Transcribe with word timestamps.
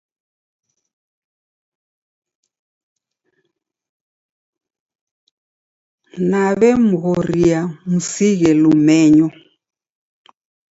Nawemghoria 6.29 7.59
msighe 7.91 8.51
lumenyo. 8.61 9.27